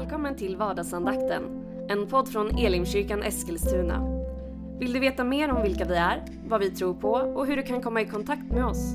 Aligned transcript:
Välkommen 0.00 0.36
till 0.36 0.56
vardagsandakten, 0.56 1.42
en 1.88 2.06
podd 2.06 2.28
från 2.28 2.58
Elimkyrkan 2.58 3.22
Eskilstuna. 3.22 4.22
Vill 4.78 4.92
du 4.92 5.00
veta 5.00 5.24
mer 5.24 5.52
om 5.52 5.62
vilka 5.62 5.84
vi 5.84 5.94
är, 5.94 6.24
vad 6.48 6.60
vi 6.60 6.70
tror 6.70 6.94
på 6.94 7.10
och 7.10 7.46
hur 7.46 7.56
du 7.56 7.62
kan 7.62 7.82
komma 7.82 8.00
i 8.00 8.06
kontakt 8.06 8.52
med 8.52 8.64
oss? 8.64 8.94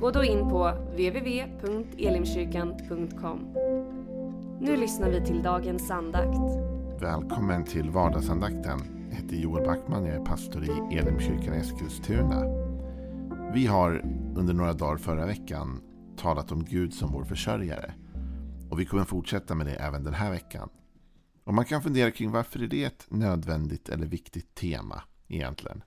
Gå 0.00 0.10
då 0.10 0.24
in 0.24 0.48
på 0.48 0.72
www.elimkyrkan.com. 0.90 3.38
Nu 4.60 4.76
lyssnar 4.76 5.10
vi 5.10 5.26
till 5.26 5.42
dagens 5.42 5.90
andakt. 5.90 6.38
Välkommen 7.00 7.64
till 7.64 7.90
vardagsandakten. 7.90 8.80
Jag 9.10 9.16
heter 9.16 9.36
Joel 9.36 9.64
Backman, 9.64 10.06
jag 10.06 10.16
är 10.16 10.24
pastor 10.24 10.64
i 10.64 10.70
Elimkyrkan 10.96 11.54
Eskilstuna. 11.54 12.44
Vi 13.54 13.66
har 13.66 14.04
under 14.36 14.54
några 14.54 14.72
dagar 14.72 14.96
förra 14.96 15.26
veckan 15.26 15.80
talat 16.16 16.52
om 16.52 16.64
Gud 16.64 16.94
som 16.94 17.12
vår 17.12 17.24
försörjare. 17.24 17.92
Och 18.72 18.80
vi 18.80 18.86
kommer 18.86 19.04
fortsätta 19.04 19.54
med 19.54 19.66
det 19.66 19.74
även 19.74 20.04
den 20.04 20.14
här 20.14 20.30
veckan. 20.30 20.68
Och 21.44 21.54
man 21.54 21.64
kan 21.64 21.82
fundera 21.82 22.10
kring 22.10 22.30
varför 22.30 22.62
är 22.62 22.66
det 22.66 22.84
ett 22.84 23.06
nödvändigt 23.10 23.88
eller 23.88 24.06
viktigt 24.06 24.54
tema 24.54 25.02
egentligen? 25.28 25.82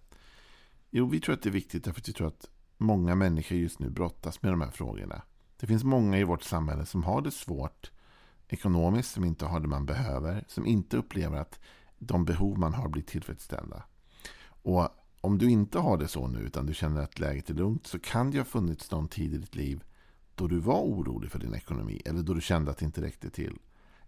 Jo, 0.90 1.08
vi 1.08 1.20
tror 1.20 1.36
att 1.36 1.42
det 1.42 1.50
är 1.50 1.54
viktigt 1.54 1.84
därför 1.84 2.02
att 2.02 2.10
vi 2.10 2.14
tror 2.14 2.28
att 2.28 2.50
många 2.78 3.16
människor 3.16 3.58
just 3.58 3.80
nu 3.80 3.90
brottas 3.90 4.42
med 4.42 4.54
de 4.54 4.62
här 4.62 4.72
frågorna. 4.72 5.22
Det 5.60 5.68
finns 5.68 5.84
många 5.84 6.20
i 6.20 6.24
vårt 6.24 6.44
samhälle 6.44 6.86
som 6.86 7.04
har 7.04 7.22
det 7.22 7.32
svårt 7.32 7.92
ekonomiskt, 8.48 9.12
som 9.12 9.24
inte 9.24 9.46
har 9.46 9.60
det 9.60 9.68
man 9.68 9.86
behöver, 9.86 10.46
som 10.48 10.66
inte 10.66 10.98
upplever 10.98 11.38
att 11.38 11.60
de 12.00 12.26
behov 12.26 12.60
man 12.60 12.74
har 12.74 12.90
blir 12.90 13.04
tillfredsställda. 13.04 13.84
Och 14.48 14.90
om 15.22 15.38
du 15.38 15.50
inte 15.50 15.80
har 15.80 15.98
det 15.98 16.08
så 16.08 16.28
nu, 16.28 16.40
utan 16.40 16.66
du 16.66 16.74
känner 16.74 17.02
att 17.02 17.20
läget 17.20 17.50
är 17.50 17.54
lugnt, 17.54 17.88
så 17.88 18.00
kan 18.00 18.32
det 18.32 18.38
ha 18.38 18.46
funnits 18.46 18.92
någon 18.92 19.08
tid 19.08 19.34
i 19.34 19.38
ditt 19.38 19.56
liv 19.56 19.84
då 20.36 20.48
du 20.48 20.60
var 20.60 20.82
orolig 20.82 21.32
för 21.32 21.40
din 21.40 21.54
ekonomi 21.54 22.02
eller 22.06 22.24
då 22.24 22.34
du 22.34 22.42
kände 22.42 22.72
att 22.72 22.78
det 22.78 22.86
inte 22.86 23.02
räckte 23.02 23.30
till. 23.30 23.60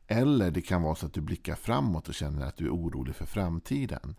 Eller 0.07 0.51
det 0.51 0.61
kan 0.61 0.81
vara 0.81 0.95
så 0.95 1.05
att 1.05 1.13
du 1.13 1.21
blickar 1.21 1.55
framåt 1.55 2.07
och 2.07 2.13
känner 2.13 2.45
att 2.45 2.57
du 2.57 2.65
är 2.65 2.71
orolig 2.71 3.15
för 3.15 3.25
framtiden. 3.25 4.15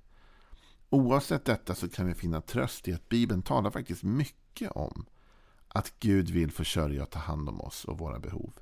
Oavsett 0.91 1.45
detta 1.45 1.75
så 1.75 1.89
kan 1.89 2.07
vi 2.07 2.15
finna 2.15 2.41
tröst 2.41 2.89
i 2.89 2.95
att 2.95 3.09
Bibeln 3.09 3.43
talar 3.43 3.71
faktiskt 3.71 4.03
mycket 4.03 4.71
om 4.71 5.07
att 5.69 5.93
Gud 6.01 6.31
vill 6.31 6.51
försörja 6.51 7.03
och 7.03 7.11
ta 7.11 7.19
hand 7.19 7.49
om 7.49 7.61
oss 7.61 7.85
och 7.85 7.99
våra 7.99 8.19
behov. 8.19 8.53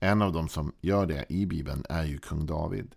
En 0.00 0.22
av 0.22 0.32
dem 0.32 0.48
som 0.48 0.72
gör 0.80 1.06
det 1.06 1.26
i 1.28 1.46
Bibeln 1.46 1.84
är 1.88 2.04
ju 2.04 2.18
kung 2.18 2.46
David. 2.46 2.94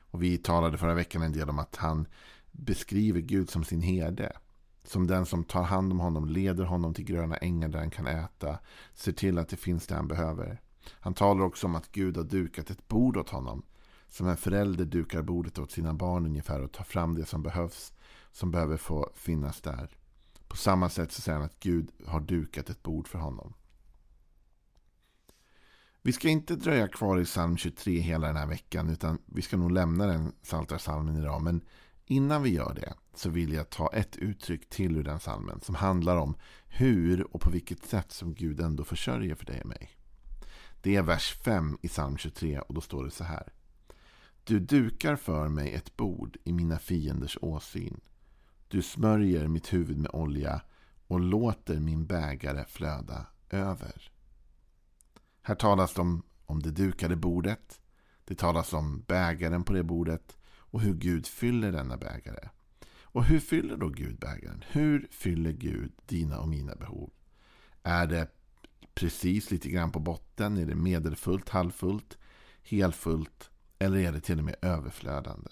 Och 0.00 0.22
Vi 0.22 0.38
talade 0.38 0.78
förra 0.78 0.94
veckan 0.94 1.22
en 1.22 1.32
del 1.32 1.50
om 1.50 1.58
att 1.58 1.76
han 1.76 2.06
beskriver 2.50 3.20
Gud 3.20 3.50
som 3.50 3.64
sin 3.64 3.82
herde. 3.82 4.32
Som 4.82 5.06
den 5.06 5.26
som 5.26 5.44
tar 5.44 5.62
hand 5.62 5.92
om 5.92 6.00
honom, 6.00 6.28
leder 6.28 6.64
honom 6.64 6.94
till 6.94 7.04
gröna 7.04 7.36
ängar 7.36 7.68
där 7.68 7.78
han 7.78 7.90
kan 7.90 8.06
äta. 8.06 8.58
Ser 8.94 9.12
till 9.12 9.38
att 9.38 9.48
det 9.48 9.56
finns 9.56 9.86
det 9.86 9.94
han 9.94 10.08
behöver. 10.08 10.60
Han 10.90 11.14
talar 11.14 11.44
också 11.44 11.66
om 11.66 11.74
att 11.74 11.92
Gud 11.92 12.16
har 12.16 12.24
dukat 12.24 12.70
ett 12.70 12.88
bord 12.88 13.16
åt 13.16 13.30
honom. 13.30 13.62
Som 14.08 14.28
en 14.28 14.36
förälder 14.36 14.84
dukar 14.84 15.22
bordet 15.22 15.58
åt 15.58 15.70
sina 15.70 15.94
barn 15.94 16.26
ungefär 16.26 16.62
och 16.62 16.72
tar 16.72 16.84
fram 16.84 17.14
det 17.14 17.26
som 17.26 17.42
behövs. 17.42 17.92
Som 18.32 18.50
behöver 18.50 18.76
få 18.76 19.10
finnas 19.14 19.60
där. 19.60 19.96
På 20.48 20.56
samma 20.56 20.88
sätt 20.88 21.12
så 21.12 21.20
säger 21.20 21.38
han 21.38 21.46
att 21.46 21.60
Gud 21.60 21.90
har 22.06 22.20
dukat 22.20 22.70
ett 22.70 22.82
bord 22.82 23.08
för 23.08 23.18
honom. 23.18 23.54
Vi 26.02 26.12
ska 26.12 26.28
inte 26.28 26.56
dröja 26.56 26.88
kvar 26.88 27.20
i 27.20 27.24
psalm 27.24 27.56
23 27.56 28.00
hela 28.00 28.26
den 28.26 28.36
här 28.36 28.46
veckan. 28.46 28.90
Utan 28.90 29.18
vi 29.26 29.42
ska 29.42 29.56
nog 29.56 29.72
lämna 29.72 30.06
den 30.06 30.32
saltarsalmen 30.42 31.16
idag. 31.16 31.42
Men 31.42 31.60
Innan 32.10 32.42
vi 32.42 32.50
gör 32.50 32.74
det 32.74 32.94
så 33.14 33.30
vill 33.30 33.52
jag 33.52 33.70
ta 33.70 33.88
ett 33.92 34.16
uttryck 34.16 34.70
till 34.70 34.96
ur 34.96 35.04
den 35.04 35.20
salmen 35.20 35.60
som 35.60 35.74
handlar 35.74 36.16
om 36.16 36.36
hur 36.68 37.34
och 37.34 37.40
på 37.40 37.50
vilket 37.50 37.84
sätt 37.84 38.12
som 38.12 38.34
Gud 38.34 38.60
ändå 38.60 38.84
försörjer 38.84 39.34
för 39.34 39.46
dig 39.46 39.60
och 39.60 39.66
mig. 39.66 39.90
Det 40.82 40.96
är 40.96 41.02
vers 41.02 41.34
5 41.44 41.78
i 41.82 41.88
psalm 41.88 42.16
23 42.16 42.60
och 42.60 42.74
då 42.74 42.80
står 42.80 43.04
det 43.04 43.10
så 43.10 43.24
här. 43.24 43.52
Du 44.44 44.60
dukar 44.60 45.16
för 45.16 45.48
mig 45.48 45.74
ett 45.74 45.96
bord 45.96 46.36
i 46.44 46.52
mina 46.52 46.78
fienders 46.78 47.38
åsyn. 47.42 48.00
Du 48.68 48.82
smörjer 48.82 49.48
mitt 49.48 49.72
huvud 49.72 49.98
med 49.98 50.10
olja 50.10 50.62
och 51.06 51.20
låter 51.20 51.80
min 51.80 52.06
bägare 52.06 52.64
flöda 52.68 53.26
över. 53.50 54.12
Här 55.42 55.54
talas 55.54 55.94
det 55.94 56.00
om, 56.00 56.22
om 56.46 56.62
det 56.62 56.70
dukade 56.70 57.16
bordet. 57.16 57.80
Det 58.24 58.34
talas 58.34 58.72
om 58.72 59.04
bägaren 59.06 59.64
på 59.64 59.72
det 59.72 59.82
bordet 59.82 60.36
och 60.70 60.80
hur 60.80 60.94
Gud 60.94 61.26
fyller 61.26 61.72
denna 61.72 61.96
bägare. 61.96 62.48
Och 63.02 63.24
hur 63.24 63.40
fyller 63.40 63.76
då 63.76 63.88
Gud 63.88 64.18
bägaren? 64.18 64.64
Hur 64.68 65.08
fyller 65.10 65.52
Gud 65.52 65.92
dina 66.06 66.38
och 66.38 66.48
mina 66.48 66.74
behov? 66.74 67.10
Är 67.82 68.06
det 68.06 68.28
precis 68.94 69.50
lite 69.50 69.68
grann 69.68 69.92
på 69.92 70.00
botten? 70.00 70.56
Är 70.56 70.66
det 70.66 70.74
medelfullt, 70.74 71.48
halvfullt, 71.48 72.18
helfullt? 72.62 73.50
Eller 73.78 73.98
är 73.98 74.12
det 74.12 74.20
till 74.20 74.38
och 74.38 74.44
med 74.44 74.56
överflödande? 74.62 75.50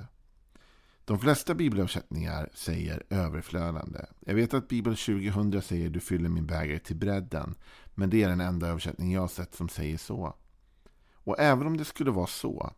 De 1.04 1.18
flesta 1.18 1.54
bibelöversättningar 1.54 2.50
säger 2.54 3.02
överflödande. 3.10 3.98
Jag 4.20 4.34
vet 4.34 4.54
att 4.54 4.68
Bibel 4.68 4.96
2000 4.96 5.62
säger 5.62 5.90
du 5.90 6.00
fyller 6.00 6.28
min 6.28 6.46
bägare 6.46 6.78
till 6.78 6.96
bredden. 6.96 7.54
Men 7.94 8.10
det 8.10 8.22
är 8.22 8.28
den 8.28 8.40
enda 8.40 8.68
översättning 8.68 9.12
jag 9.12 9.20
har 9.20 9.28
sett 9.28 9.54
som 9.54 9.68
säger 9.68 9.98
så. 9.98 10.36
Och 11.12 11.38
även 11.38 11.66
om 11.66 11.76
det 11.76 11.84
skulle 11.84 12.10
vara 12.10 12.26
så, 12.26 12.72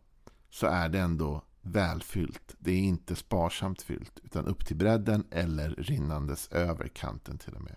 så 0.49 0.67
är 0.67 0.89
det 0.89 0.99
ändå 0.99 1.43
välfyllt. 1.61 2.55
Det 2.59 2.71
är 2.71 2.79
inte 2.79 3.15
sparsamt 3.15 3.81
fyllt, 3.81 4.19
utan 4.23 4.45
upp 4.45 4.65
till 4.65 4.75
bredden 4.75 5.27
eller 5.31 5.69
rinnandes 5.69 6.47
över 6.51 6.87
kanten 6.87 7.37
till 7.37 7.53
och 7.53 7.63
med. 7.63 7.75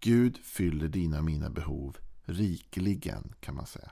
Gud 0.00 0.38
fyller 0.38 0.88
dina 0.88 1.18
och 1.18 1.24
mina 1.24 1.50
behov 1.50 1.96
rikligen, 2.24 3.34
kan 3.40 3.54
man 3.54 3.66
säga. 3.66 3.90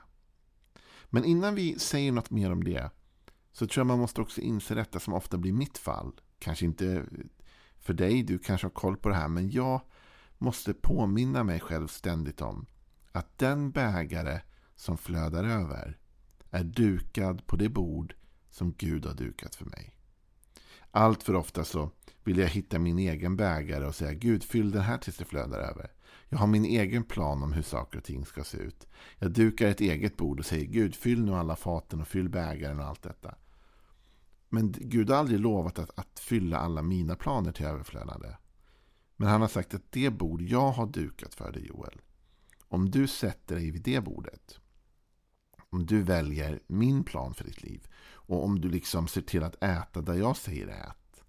Men 1.05 1.25
innan 1.25 1.55
vi 1.55 1.79
säger 1.79 2.11
något 2.11 2.29
mer 2.29 2.51
om 2.51 2.63
det, 2.63 2.91
så 3.51 3.67
tror 3.67 3.79
jag 3.79 3.87
man 3.87 3.99
måste 3.99 4.21
också 4.21 4.41
inse 4.41 4.75
detta 4.75 4.99
som 4.99 5.13
ofta 5.13 5.37
blir 5.37 5.53
mitt 5.53 5.77
fall. 5.77 6.11
Kanske 6.39 6.65
inte 6.65 7.05
för 7.79 7.93
dig, 7.93 8.23
du 8.23 8.39
kanske 8.39 8.67
har 8.67 8.71
koll 8.71 8.97
på 8.97 9.09
det 9.09 9.15
här, 9.15 9.27
men 9.27 9.51
jag 9.51 9.81
måste 10.37 10.73
påminna 10.73 11.43
mig 11.43 11.59
själv 11.59 11.87
ständigt 11.87 12.41
om 12.41 12.65
att 13.11 13.37
den 13.37 13.71
bägare 13.71 14.41
som 14.75 14.97
flödar 14.97 15.43
över 15.43 15.97
är 16.49 16.63
dukad 16.63 17.47
på 17.47 17.55
det 17.55 17.69
bord 17.69 18.15
som 18.53 18.73
Gud 18.77 19.05
har 19.05 19.13
dukat 19.13 19.55
för 19.55 19.65
mig. 19.65 19.95
Allt 20.91 21.23
för 21.23 21.35
ofta 21.35 21.63
så 21.63 21.91
vill 22.23 22.37
jag 22.37 22.47
hitta 22.47 22.79
min 22.79 22.99
egen 22.99 23.35
bägare 23.35 23.85
och 23.85 23.95
säga 23.95 24.13
Gud 24.13 24.43
fyll 24.43 24.71
den 24.71 24.81
här 24.81 24.97
tills 24.97 25.17
det 25.17 25.25
flödar 25.25 25.59
över. 25.59 25.91
Jag 26.29 26.37
har 26.37 26.47
min 26.47 26.65
egen 26.65 27.03
plan 27.03 27.43
om 27.43 27.53
hur 27.53 27.61
saker 27.61 27.97
och 27.97 28.03
ting 28.03 28.25
ska 28.25 28.43
se 28.43 28.57
ut. 28.57 28.87
Jag 29.19 29.31
dukar 29.31 29.67
ett 29.67 29.81
eget 29.81 30.17
bord 30.17 30.39
och 30.39 30.45
säger 30.45 30.65
Gud 30.65 30.95
fyll 30.95 31.23
nu 31.23 31.33
alla 31.33 31.55
faten 31.55 32.01
och 32.01 32.07
fyll 32.07 32.29
bägaren 32.29 32.79
och 32.79 32.85
allt 32.85 33.03
detta. 33.03 33.35
Men 34.49 34.71
Gud 34.71 35.09
har 35.09 35.17
aldrig 35.17 35.39
lovat 35.39 35.79
att, 35.79 35.99
att 35.99 36.19
fylla 36.19 36.57
alla 36.57 36.81
mina 36.81 37.15
planer 37.15 37.51
till 37.51 37.65
överflödande. 37.65 38.27
Men 39.15 39.29
han 39.29 39.41
har 39.41 39.47
sagt 39.47 39.73
att 39.73 39.91
det 39.91 40.09
bord 40.09 40.41
jag 40.41 40.71
har 40.71 40.87
dukat 40.87 41.35
för 41.35 41.51
dig 41.51 41.67
Joel. 41.67 42.01
Om 42.67 42.91
du 42.91 43.07
sätter 43.07 43.55
dig 43.55 43.71
vid 43.71 43.81
det 43.81 44.01
bordet. 44.01 44.59
Om 45.73 45.85
du 45.85 46.01
väljer 46.01 46.59
min 46.67 47.03
plan 47.03 47.33
för 47.33 47.43
ditt 47.43 47.63
liv. 47.63 47.87
Och 48.11 48.45
om 48.45 48.61
du 48.61 48.69
liksom 48.69 49.07
ser 49.07 49.21
till 49.21 49.43
att 49.43 49.63
äta 49.63 50.01
där 50.01 50.13
jag 50.13 50.37
säger 50.37 50.67
ät. 50.67 51.23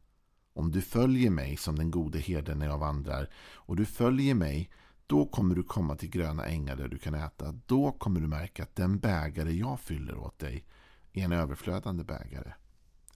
Om 0.54 0.70
du 0.70 0.80
följer 0.80 1.30
mig 1.30 1.56
som 1.56 1.76
den 1.76 1.90
gode 1.90 2.18
herden 2.18 2.58
när 2.58 2.66
jag 2.66 2.78
vandrar. 2.78 3.30
Och 3.54 3.76
du 3.76 3.84
följer 3.84 4.34
mig. 4.34 4.70
Då 5.06 5.26
kommer 5.26 5.54
du 5.54 5.62
komma 5.62 5.96
till 5.96 6.10
gröna 6.10 6.46
ängar 6.46 6.76
där 6.76 6.88
du 6.88 6.98
kan 6.98 7.14
äta. 7.14 7.52
Då 7.66 7.92
kommer 7.92 8.20
du 8.20 8.26
märka 8.26 8.62
att 8.62 8.76
den 8.76 8.98
bägare 8.98 9.52
jag 9.52 9.80
fyller 9.80 10.16
åt 10.16 10.38
dig 10.38 10.64
är 11.12 11.24
en 11.24 11.32
överflödande 11.32 12.04
bägare. 12.04 12.52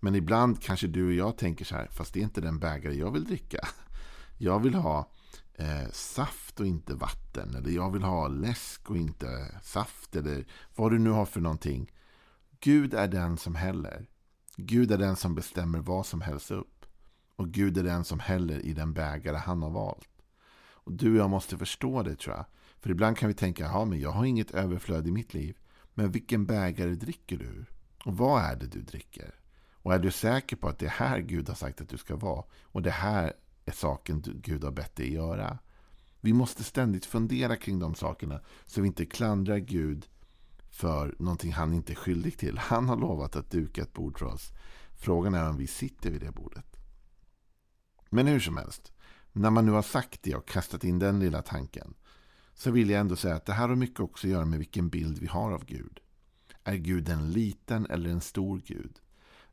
Men 0.01 0.15
ibland 0.15 0.63
kanske 0.63 0.87
du 0.87 1.07
och 1.07 1.13
jag 1.13 1.39
tänker 1.39 1.65
så 1.65 1.75
här. 1.75 1.89
Fast 1.91 2.15
det 2.15 2.21
är 2.21 2.25
inte 2.25 2.41
den 2.41 2.59
bägare 2.59 2.95
jag 2.95 3.11
vill 3.11 3.25
dricka. 3.25 3.69
Jag 4.39 4.61
vill 4.61 4.75
ha 4.75 5.11
eh, 5.59 5.91
saft 5.93 6.61
och 6.61 6.67
inte 6.67 6.95
vatten. 6.95 7.55
Eller 7.55 7.71
jag 7.71 7.91
vill 7.91 8.03
ha 8.03 8.29
läsk 8.29 8.91
och 8.91 8.97
inte 8.97 9.61
saft. 9.63 10.17
Eller 10.17 10.47
vad 10.77 10.93
du 10.93 10.99
nu 10.99 11.11
har 11.11 11.27
för 11.27 11.41
någonting. 11.41 11.93
Gud 12.61 12.95
är 12.95 13.09
den 13.09 13.37
som 13.37 13.55
häller. 13.55 14.07
Gud 14.57 14.93
är 14.93 14.99
den 14.99 15.17
som 15.17 15.35
bestämmer 15.35 15.79
vad 15.79 16.07
som 16.07 16.21
hälls 16.21 16.51
upp. 16.51 16.87
Och 17.37 17.49
Gud 17.49 17.79
är 17.79 17.83
den 17.83 18.05
som 18.05 18.21
häller 18.21 18.61
i 18.61 18.73
den 18.73 18.93
bägare 18.93 19.37
han 19.37 19.63
har 19.63 19.71
valt. 19.71 20.09
Och 20.59 20.93
Du 20.93 21.11
och 21.11 21.17
jag 21.17 21.31
måste 21.31 21.59
förstå 21.59 22.03
det 22.03 22.17
tror 22.17 22.37
jag. 22.37 22.45
För 22.81 22.91
ibland 22.91 23.17
kan 23.17 23.29
vi 23.29 23.35
tänka, 23.35 23.65
ja 23.65 23.85
men 23.85 24.01
jag 24.01 24.11
har 24.11 24.25
inget 24.25 24.51
överflöd 24.51 25.07
i 25.07 25.11
mitt 25.11 25.35
liv. 25.35 25.57
Men 25.95 26.11
vilken 26.11 26.47
bägare 26.47 26.95
dricker 26.95 27.39
du? 27.39 27.65
Och 28.05 28.17
vad 28.17 28.43
är 28.43 28.57
det 28.57 28.67
du 28.67 28.83
dricker? 28.83 29.35
Och 29.73 29.95
är 29.95 29.99
du 29.99 30.11
säker 30.11 30.57
på 30.57 30.69
att 30.69 30.79
det 30.79 30.87
är 30.87 30.91
här 30.91 31.19
Gud 31.19 31.49
har 31.49 31.55
sagt 31.55 31.81
att 31.81 31.89
du 31.89 31.97
ska 31.97 32.17
vara? 32.17 32.45
Och 32.63 32.83
det 32.83 32.91
här 32.91 33.33
är 33.69 33.73
saken 33.73 34.23
Gud 34.43 34.65
har 34.65 34.71
bett 34.71 34.97
dig 34.97 35.13
göra? 35.13 35.59
Vi 36.21 36.33
måste 36.33 36.65
ständigt 36.65 37.07
fundera 37.07 37.57
kring 37.57 37.79
de 37.79 37.95
sakerna. 37.95 38.41
Så 38.67 38.81
vi 38.81 38.87
inte 38.87 39.07
klandrar 39.07 39.59
Gud 39.59 40.07
för 40.71 41.15
någonting 41.19 41.53
han 41.53 41.75
inte 41.75 41.93
är 41.93 41.95
skyldig 41.95 42.39
till. 42.39 42.59
Han 42.59 42.89
har 42.89 42.97
lovat 42.97 43.37
att 43.37 43.51
duka 43.51 43.83
ett 43.83 43.93
bord 43.93 44.19
för 44.19 44.27
oss. 44.27 44.53
Frågan 44.97 45.35
är 45.35 45.49
om 45.49 45.57
vi 45.57 45.67
sitter 45.67 46.11
vid 46.11 46.21
det 46.21 46.33
bordet. 46.33 46.77
Men 48.11 48.27
hur 48.27 48.41
som 48.41 48.57
helst, 48.57 48.93
när 49.33 49.51
man 49.51 49.67
nu 49.67 49.73
har 49.73 49.83
sagt 49.83 50.23
det 50.23 50.35
och 50.35 50.49
kastat 50.49 50.85
in 50.85 50.99
den 50.99 51.21
lilla 51.21 51.43
tanken 51.43 51.95
så 52.55 52.71
vill 52.71 52.91
jag 52.91 53.01
ändå 53.01 53.17
säga 53.17 53.35
att 53.35 53.47
det 53.47 53.53
här 53.53 53.69
har 53.69 53.77
mycket 53.77 54.01
också 54.01 54.27
att 54.27 54.31
göra 54.31 54.45
med 54.45 54.59
vilken 54.59 54.89
bild 54.89 55.19
vi 55.19 55.27
har 55.27 55.53
av 55.53 55.65
Gud. 55.65 56.01
Är 56.65 56.77
Gud 56.77 57.09
en 57.09 57.33
liten 57.33 57.87
eller 57.87 58.11
en 58.11 58.21
stor 58.21 58.63
Gud? 58.67 59.01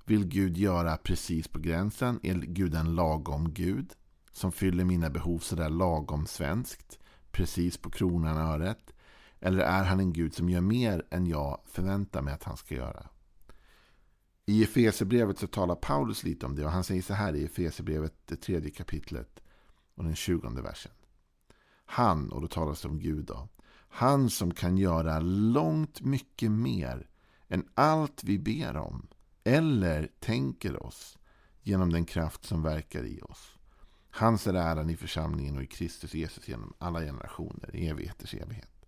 Vill 0.06 0.26
Gud 0.26 0.58
göra 0.58 0.98
precis 0.98 1.48
på 1.48 1.60
gränsen? 1.60 2.20
Är 2.24 2.36
Gud 2.36 2.76
en 2.76 2.96
lagom 2.96 3.54
Gud? 3.54 3.94
Som 4.36 4.52
fyller 4.52 4.86
mina 4.86 5.10
behov 5.10 5.40
sådär 5.40 5.70
lagom 5.70 6.28
svenskt? 6.28 7.00
Precis 7.32 7.78
på 7.78 7.90
kronan 7.90 8.38
och 8.38 8.44
öret? 8.44 8.94
Eller 9.40 9.64
är 9.64 9.84
han 9.84 10.00
en 10.00 10.14
Gud 10.14 10.34
som 10.34 10.50
gör 10.50 10.62
mer 10.62 11.06
än 11.10 11.28
jag 11.28 11.62
förväntar 11.66 12.22
mig 12.22 12.34
att 12.34 12.44
han 12.44 12.58
ska 12.58 12.76
göra? 12.76 13.10
I 14.46 14.64
Efesierbrevet 14.64 15.40
så 15.40 15.48
talar 15.48 15.76
Paulus 15.76 16.24
lite 16.24 16.46
om 16.46 16.56
det 16.56 16.66
och 16.66 16.72
han 16.72 16.84
säger 16.84 17.02
så 17.02 17.14
här 17.14 17.36
i 17.36 17.46
Efesierbrevet, 17.46 18.14
det 18.26 18.36
tredje 18.36 18.72
kapitlet 18.72 19.40
och 19.96 20.04
den 20.04 20.16
tjugonde 20.16 20.62
versen. 20.62 20.92
Han, 21.86 22.32
och 22.32 22.42
då 22.42 22.48
talas 22.48 22.82
det 22.82 22.88
om 22.88 23.00
Gud 23.00 23.26
då. 23.26 23.48
Han 23.90 24.30
som 24.30 24.54
kan 24.54 24.78
göra 24.78 25.20
långt 25.20 26.02
mycket 26.02 26.52
mer 26.52 27.10
än 27.48 27.68
allt 27.74 28.24
vi 28.24 28.40
ber 28.40 28.78
om 28.78 29.08
eller 29.44 30.10
tänker 30.20 30.84
oss 30.84 31.18
genom 31.62 31.92
den 31.92 32.06
kraft 32.06 32.46
som 32.46 32.64
verkar 32.64 33.04
i 33.04 33.22
oss. 33.22 33.55
Hans 34.18 34.48
är 34.48 34.54
äran 34.54 34.90
i 34.90 34.98
församlingen 34.98 35.58
och 35.58 35.64
i 35.64 35.68
Kristus 35.68 36.14
Jesus 36.14 36.48
genom 36.48 36.74
alla 36.78 37.00
generationer, 37.00 37.76
i 37.76 37.88
evigheters 37.88 38.34
evighet. 38.34 38.86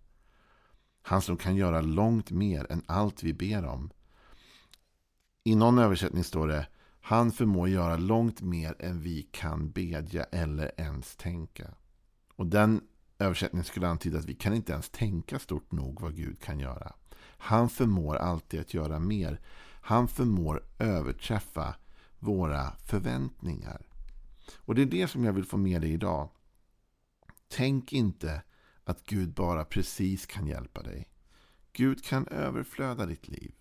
Han 1.01 1.21
som 1.21 1.37
kan 1.37 1.55
göra 1.55 1.81
långt 1.81 2.31
mer 2.31 2.71
än 2.71 2.83
allt 2.85 3.23
vi 3.23 3.33
ber 3.33 3.65
om. 3.65 3.89
I 5.43 5.55
någon 5.55 5.79
översättning 5.79 6.23
står 6.23 6.47
det 6.47 6.67
Han 7.01 7.31
förmår 7.31 7.69
göra 7.69 7.97
långt 7.97 8.41
mer 8.41 8.75
än 8.79 9.01
vi 9.01 9.23
kan 9.31 9.71
bedja 9.71 10.23
eller 10.23 10.71
ens 10.77 11.15
tänka. 11.15 11.73
Och 12.35 12.47
den 12.47 12.81
översättningen 13.19 13.65
skulle 13.65 13.87
antyda 13.87 14.19
att 14.19 14.25
vi 14.25 14.35
kan 14.35 14.53
inte 14.53 14.73
ens 14.73 14.89
tänka 14.89 15.39
stort 15.39 15.71
nog 15.71 16.01
vad 16.01 16.15
Gud 16.15 16.41
kan 16.41 16.59
göra. 16.59 16.93
Han 17.37 17.69
förmår 17.69 18.15
alltid 18.15 18.59
att 18.59 18.73
göra 18.73 18.99
mer. 18.99 19.41
Han 19.81 20.07
förmår 20.07 20.63
överträffa 20.79 21.75
våra 22.19 22.71
förväntningar. 22.85 23.87
Och 24.55 24.75
det 24.75 24.81
är 24.81 24.85
det 24.85 25.07
som 25.07 25.23
jag 25.23 25.33
vill 25.33 25.45
få 25.45 25.57
med 25.57 25.81
dig 25.81 25.91
idag. 25.91 26.29
Tänk 27.47 27.93
inte 27.93 28.41
att 28.83 29.03
Gud 29.03 29.33
bara 29.33 29.65
precis 29.65 30.25
kan 30.25 30.47
hjälpa 30.47 30.83
dig. 30.83 31.09
Gud 31.73 32.03
kan 32.03 32.27
överflöda 32.27 33.05
ditt 33.05 33.27
liv. 33.27 33.51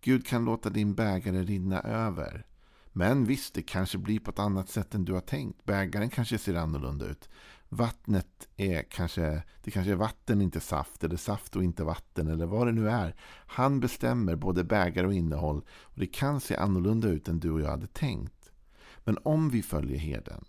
Gud 0.00 0.26
kan 0.26 0.44
låta 0.44 0.70
din 0.70 0.94
bägare 0.94 1.42
rinna 1.42 1.80
över. 1.80 2.46
Men 2.92 3.24
visst, 3.24 3.54
det 3.54 3.62
kanske 3.62 3.98
blir 3.98 4.20
på 4.20 4.30
ett 4.30 4.38
annat 4.38 4.68
sätt 4.68 4.94
än 4.94 5.04
du 5.04 5.12
har 5.12 5.20
tänkt. 5.20 5.64
Bägaren 5.64 6.10
kanske 6.10 6.38
ser 6.38 6.54
annorlunda 6.54 7.06
ut. 7.06 7.28
Vattnet 7.68 8.48
är 8.56 8.82
kanske, 8.82 9.42
det 9.62 9.70
kanske 9.70 9.92
är 9.92 9.96
vatten, 9.96 10.40
inte 10.40 10.60
saft, 10.60 11.04
eller 11.04 11.16
saft 11.16 11.56
och 11.56 11.64
inte 11.64 11.84
vatten, 11.84 12.28
eller 12.28 12.46
vad 12.46 12.66
det 12.66 12.72
nu 12.72 12.90
är. 12.90 13.14
Han 13.46 13.80
bestämmer 13.80 14.36
både 14.36 14.64
bägare 14.64 15.06
och 15.06 15.14
innehåll. 15.14 15.64
Och 15.68 16.00
det 16.00 16.06
kan 16.06 16.40
se 16.40 16.56
annorlunda 16.56 17.08
ut 17.08 17.28
än 17.28 17.40
du 17.40 17.50
och 17.50 17.60
jag 17.60 17.70
hade 17.70 17.86
tänkt. 17.86 18.41
Men 19.04 19.18
om 19.22 19.50
vi 19.50 19.62
följer 19.62 19.98
heden 19.98 20.44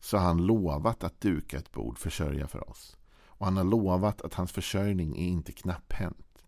så 0.00 0.16
har 0.16 0.24
han 0.24 0.46
lovat 0.46 1.04
att 1.04 1.20
duka 1.20 1.58
ett 1.58 1.72
bord, 1.72 1.98
försörja 1.98 2.46
för 2.46 2.70
oss. 2.70 2.96
Och 3.24 3.46
han 3.46 3.56
har 3.56 3.64
lovat 3.64 4.22
att 4.22 4.34
hans 4.34 4.52
försörjning 4.52 5.16
är 5.16 5.26
inte 5.26 5.52
knapphänt. 5.52 6.42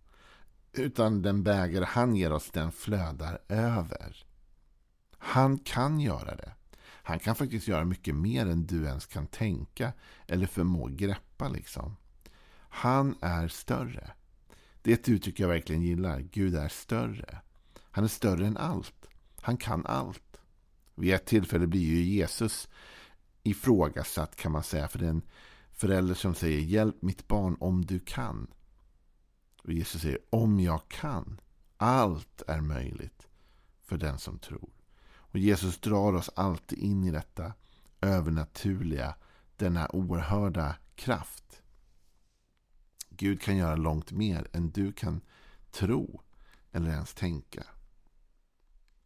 Utan 0.73 1.23
den 1.23 1.43
bägare 1.43 1.85
han 1.85 2.17
ger 2.17 2.33
oss, 2.33 2.51
den 2.51 2.73
flödar 2.73 3.39
över. 3.49 4.27
Han 5.19 5.59
kan 5.59 6.01
göra 6.01 6.37
det. 6.37 6.53
Han 6.87 7.19
kan 7.19 7.35
faktiskt 7.35 7.69
göra 7.69 7.85
mycket 7.85 8.15
mer 8.15 8.47
än 8.47 8.67
du 8.67 8.85
ens 8.85 9.07
kan 9.07 9.27
tänka 9.27 9.93
eller 10.27 10.47
förmå 10.47 10.87
greppa. 10.87 11.49
Liksom. 11.49 11.97
Han 12.69 13.17
är 13.21 13.49
större. 13.49 14.11
Det 14.83 14.91
är 14.91 14.95
ett 14.95 15.09
uttryck 15.09 15.41
jag 15.41 15.49
verkligen 15.49 15.83
gillar. 15.83 16.21
Gud 16.21 16.55
är 16.55 16.69
större. 16.69 17.39
Han 17.81 18.05
är 18.05 18.09
större 18.09 18.47
än 18.47 18.57
allt. 18.57 19.07
Han 19.41 19.57
kan 19.57 19.87
allt. 19.87 20.41
Vid 20.95 21.15
ett 21.15 21.27
tillfälle 21.27 21.67
blir 21.67 21.81
ju 21.81 22.03
Jesus 22.03 22.69
ifrågasatt 23.43 24.37
kan 24.37 24.53
man 24.53 24.63
säga 24.63 24.89
för 24.89 24.99
den 24.99 25.23
förälder 25.73 26.15
som 26.15 26.35
säger 26.35 26.61
hjälp 26.61 27.03
mitt 27.03 27.29
barn 27.29 27.57
om 27.61 27.85
du 27.85 28.01
kan. 28.01 28.47
Och 29.63 29.73
Jesus 29.73 30.03
säger 30.03 30.19
om 30.31 30.61
jag 30.61 30.89
kan. 30.89 31.41
Allt 31.77 32.43
är 32.47 32.61
möjligt 32.61 33.29
för 33.83 33.97
den 33.97 34.19
som 34.19 34.39
tror. 34.39 34.71
Och 35.07 35.39
Jesus 35.39 35.79
drar 35.79 36.13
oss 36.13 36.31
alltid 36.35 36.79
in 36.79 37.05
i 37.05 37.11
detta 37.11 37.53
övernaturliga, 38.01 39.15
denna 39.57 39.89
oerhörda 39.93 40.77
kraft. 40.95 41.63
Gud 43.11 43.43
kan 43.43 43.57
göra 43.57 43.77
långt 43.77 44.13
mer 44.13 44.49
än 44.53 44.71
du 44.71 44.93
kan 44.93 45.21
tro 45.71 46.21
eller 46.73 46.91
ens 46.91 47.15
tänka. 47.15 47.65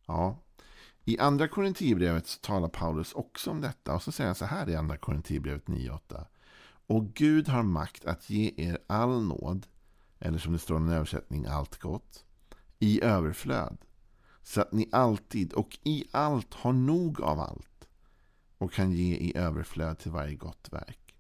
Ja, 0.07 0.39
i 1.09 1.19
andra 1.19 1.49
Korinthierbrevet 1.49 2.41
talar 2.41 2.69
Paulus 2.69 3.13
också 3.13 3.51
om 3.51 3.61
detta 3.61 3.95
och 3.95 4.03
så 4.03 4.13
säger 4.13 4.29
han 4.29 4.35
så 4.35 4.45
här 4.45 4.69
i 4.69 4.77
andra 4.77 4.97
Korinthierbrevet 4.97 5.67
9.8. 5.67 6.27
Och 6.87 7.15
Gud 7.15 7.49
har 7.49 7.63
makt 7.63 8.05
att 8.05 8.31
ge 8.31 8.53
er 8.57 8.79
all 8.87 9.23
nåd, 9.23 9.67
eller 10.19 10.39
som 10.39 10.53
det 10.53 10.59
står 10.59 10.79
i 10.79 10.83
en 10.83 10.89
översättning, 10.89 11.47
allt 11.47 11.79
gott, 11.79 12.25
i 12.79 13.03
överflöd 13.03 13.79
så 14.43 14.61
att 14.61 14.73
ni 14.73 14.89
alltid 14.93 15.53
och 15.53 15.79
i 15.83 16.05
allt 16.11 16.55
har 16.55 16.73
nog 16.73 17.21
av 17.21 17.41
allt 17.41 17.89
och 18.59 18.73
kan 18.73 18.93
ge 18.93 19.15
i 19.15 19.37
överflöd 19.37 19.99
till 19.99 20.11
varje 20.11 20.35
gott 20.35 20.69
verk. 20.73 21.15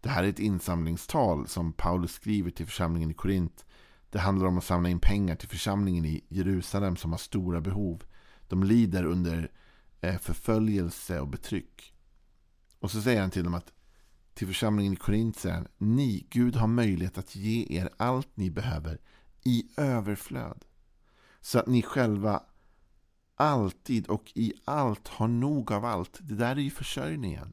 Det 0.00 0.08
här 0.08 0.24
är 0.24 0.28
ett 0.28 0.38
insamlingstal 0.38 1.46
som 1.46 1.72
Paulus 1.72 2.12
skriver 2.12 2.50
till 2.50 2.66
församlingen 2.66 3.10
i 3.10 3.14
Korint. 3.14 3.64
Det 4.10 4.18
handlar 4.18 4.46
om 4.46 4.58
att 4.58 4.64
samla 4.64 4.88
in 4.88 5.00
pengar 5.00 5.36
till 5.36 5.48
församlingen 5.48 6.04
i 6.04 6.24
Jerusalem 6.28 6.96
som 6.96 7.10
har 7.10 7.18
stora 7.18 7.60
behov. 7.60 8.02
De 8.48 8.64
lider 8.64 9.04
under 9.04 9.50
eh, 10.00 10.18
förföljelse 10.18 11.20
och 11.20 11.28
betryck. 11.28 11.94
Och 12.78 12.90
så 12.90 13.02
säger 13.02 13.20
han 13.20 13.30
till 13.30 13.44
dem 13.44 13.54
att 13.54 13.72
till 14.34 14.46
församlingen 14.46 14.92
i 14.92 14.96
Korint 14.96 15.36
säger 15.36 15.54
han, 15.54 15.68
ni, 15.78 16.26
Gud 16.30 16.56
har 16.56 16.66
möjlighet 16.66 17.18
att 17.18 17.36
ge 17.36 17.66
er 17.70 17.90
allt 17.96 18.28
ni 18.34 18.50
behöver 18.50 18.98
i 19.44 19.66
överflöd. 19.76 20.64
Så 21.40 21.58
att 21.58 21.66
ni 21.66 21.82
själva 21.82 22.42
alltid 23.34 24.06
och 24.06 24.32
i 24.34 24.52
allt 24.64 25.08
har 25.08 25.28
nog 25.28 25.72
av 25.72 25.84
allt. 25.84 26.18
Det 26.20 26.34
där 26.34 26.56
är 26.56 26.60
ju 26.60 26.70
försörjningen. 26.70 27.52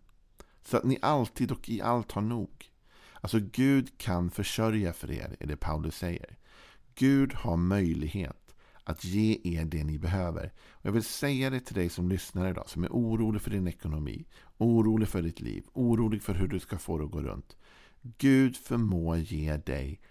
Så 0.63 0.77
att 0.77 0.83
ni 0.83 0.97
alltid 1.01 1.51
och 1.51 1.69
i 1.69 1.81
allt 1.81 2.11
har 2.11 2.21
nog. 2.21 2.71
Alltså 3.21 3.39
Gud 3.39 3.97
kan 3.97 4.31
försörja 4.31 4.93
för 4.93 5.11
er, 5.11 5.35
är 5.39 5.47
det 5.47 5.57
Paulus 5.57 5.95
säger. 5.95 6.37
Gud 6.95 7.33
har 7.33 7.57
möjlighet 7.57 8.44
att 8.85 9.03
ge 9.03 9.39
er 9.43 9.65
det 9.65 9.83
ni 9.83 9.99
behöver. 9.99 10.53
Och 10.69 10.85
jag 10.85 10.91
vill 10.91 11.03
säga 11.03 11.49
det 11.49 11.59
till 11.59 11.75
dig 11.75 11.89
som 11.89 12.09
lyssnar 12.09 12.49
idag, 12.49 12.69
som 12.69 12.83
är 12.83 12.89
orolig 12.89 13.41
för 13.41 13.51
din 13.51 13.67
ekonomi, 13.67 14.25
orolig 14.57 15.07
för 15.07 15.21
ditt 15.21 15.39
liv, 15.39 15.63
orolig 15.73 16.23
för 16.23 16.33
hur 16.33 16.47
du 16.47 16.59
ska 16.59 16.77
få 16.77 16.97
det 16.97 17.05
att 17.05 17.11
gå 17.11 17.21
runt. 17.21 17.55
Gud 18.01 18.57
förmår 18.57 19.17
ge 19.17 19.57
dig 19.57 20.01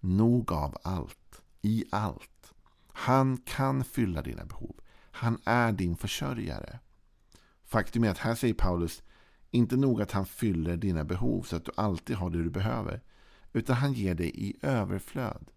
nog 0.00 0.52
av 0.52 0.76
allt, 0.82 1.42
i 1.62 1.84
allt. 1.90 2.52
Han 2.92 3.36
kan 3.36 3.84
fylla 3.84 4.22
dina 4.22 4.44
behov. 4.44 4.80
Han 5.10 5.40
är 5.44 5.72
din 5.72 5.96
försörjare. 5.96 6.78
Faktum 7.64 8.04
är 8.04 8.10
att 8.10 8.18
här 8.18 8.34
säger 8.34 8.54
Paulus 8.54 9.02
inte 9.50 9.76
nog 9.76 10.02
att 10.02 10.12
han 10.12 10.26
fyller 10.26 10.76
dina 10.76 11.04
behov 11.04 11.42
så 11.42 11.56
att 11.56 11.64
du 11.64 11.72
alltid 11.76 12.16
har 12.16 12.30
det 12.30 12.42
du 12.42 12.50
behöver. 12.50 13.02
Utan 13.52 13.76
han 13.76 13.92
ger 13.92 14.14
dig 14.14 14.30
i 14.34 14.56
överflöd. 14.62 15.50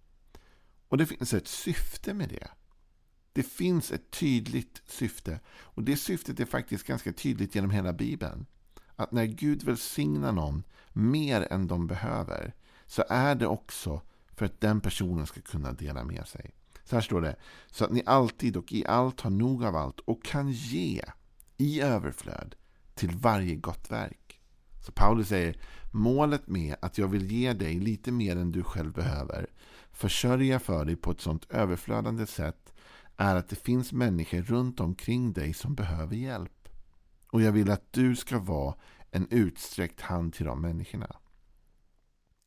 Och 0.88 0.98
det 0.98 1.06
finns 1.06 1.34
ett 1.34 1.48
syfte 1.48 2.14
med 2.14 2.30
det. 2.30 2.48
Det 3.34 3.44
finns 3.44 3.92
ett 3.92 4.12
tydligt 4.12 4.82
syfte. 4.86 5.40
Och 5.62 5.84
det 5.84 5.98
syftet 5.98 6.40
är 6.40 6.46
faktiskt 6.46 6.88
ganska 6.88 7.14
tydligt 7.14 7.56
genom 7.56 7.72
hela 7.72 7.94
Bibeln. 7.94 8.46
Att 8.96 9.12
när 9.12 9.26
Gud 9.26 9.64
välsignar 9.64 10.32
någon 10.32 10.64
mer 10.94 11.48
än 11.52 11.68
de 11.68 11.88
behöver 11.88 12.54
så 12.86 13.04
är 13.10 13.36
det 13.36 13.48
också 13.48 14.02
för 14.36 14.46
att 14.46 14.62
den 14.62 14.82
personen 14.82 15.28
ska 15.28 15.42
kunna 15.42 15.74
dela 15.74 16.04
med 16.04 16.28
sig. 16.28 16.52
Så 16.84 16.96
här 16.96 17.02
står 17.02 17.22
det. 17.22 17.36
Så 17.68 17.86
att 17.86 17.92
ni 17.92 18.04
alltid 18.06 18.58
och 18.58 18.74
i 18.74 18.86
allt 18.86 19.22
har 19.22 19.30
nog 19.30 19.64
av 19.64 19.76
allt 19.76 20.00
och 20.00 20.24
kan 20.24 20.52
ge 20.52 21.02
i 21.58 21.82
överflöd 21.82 22.56
till 22.94 23.12
varje 23.12 23.56
gott 23.56 23.92
verk. 23.92 24.42
Så 24.86 24.92
Paulus 24.92 25.28
säger 25.28 25.58
målet 25.92 26.48
med 26.48 26.76
att 26.82 26.98
jag 26.98 27.08
vill 27.08 27.32
ge 27.32 27.54
dig 27.54 27.80
lite 27.80 28.12
mer 28.12 28.38
än 28.38 28.52
du 28.52 28.64
själv 28.64 28.94
behöver, 28.94 29.48
försörja 29.92 30.60
för 30.60 30.86
dig 30.86 30.96
på 30.96 31.12
ett 31.12 31.22
sådant 31.22 31.52
överflödande 31.52 32.28
sätt, 32.28 32.63
är 33.18 33.36
att 33.36 33.50
det 33.50 33.56
finns 33.56 33.92
människor 33.92 34.42
runt 34.42 34.80
omkring 34.80 35.34
dig 35.34 35.54
som 35.54 35.76
behöver 35.76 36.16
hjälp. 36.16 36.70
Och 37.32 37.42
jag 37.42 37.52
vill 37.52 37.72
att 37.72 37.94
du 37.94 38.16
ska 38.16 38.40
vara 38.40 38.76
en 39.12 39.28
utsträckt 39.30 40.02
hand 40.02 40.34
till 40.34 40.46
de 40.46 40.62
människorna. 40.62 41.16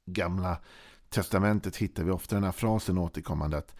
Gamla 0.07 0.61
testamentet 1.09 1.77
hittar 1.77 2.05
vi 2.05 2.11
ofta 2.11 2.35
den 2.35 2.45
här 2.45 2.53
frasen 2.53 2.99
återkommande 2.99 3.59
att 3.59 3.75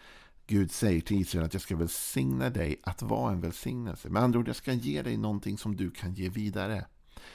Gud 0.47 0.71
säger 0.71 1.01
till 1.01 1.21
Israel 1.21 1.45
att 1.45 1.53
jag 1.53 1.61
ska 1.61 1.75
välsigna 1.75 2.49
dig 2.49 2.81
att 2.83 3.01
vara 3.01 3.31
en 3.31 3.41
välsignelse. 3.41 4.09
Med 4.09 4.23
andra 4.23 4.39
ord, 4.39 4.47
jag 4.47 4.55
ska 4.55 4.73
ge 4.73 5.01
dig 5.01 5.17
någonting 5.17 5.57
som 5.57 5.75
du 5.75 5.91
kan 5.91 6.13
ge 6.13 6.29
vidare. 6.29 6.85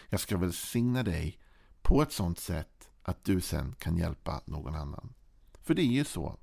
Jag 0.09 0.21
ska 0.21 0.37
välsigna 0.37 1.02
dig 1.02 1.38
på 1.82 2.02
ett 2.02 2.12
sådant 2.12 2.38
sätt 2.38 2.88
att 3.02 3.25
du 3.25 3.40
sen 3.40 3.75
kan 3.78 3.97
hjälpa 3.97 4.42
någon 4.44 4.75
annan. 4.75 5.14
För 5.62 5.75
det 5.75 5.82
är 5.82 5.87
ju 5.92 6.04
så. 6.04 6.38